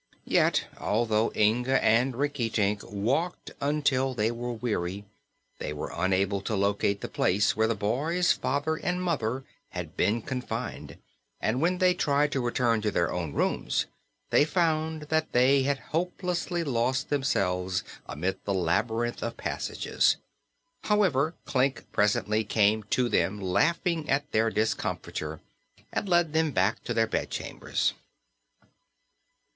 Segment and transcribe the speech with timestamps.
[0.25, 5.05] Yet, although Inga and Rinkitink walked until they were weary,
[5.59, 10.23] they were unable to locate the place where the boy's father and mother had been
[10.23, 10.97] confined,
[11.39, 13.85] and when they tried to return to their own rooms
[14.31, 20.17] they found that they had hopelessly lost themselves amid the labyrinth of passages.
[20.85, 25.41] However, Klik presently came to them, laughing at their discomfiture,
[25.93, 27.93] and led them back to their bedchambers.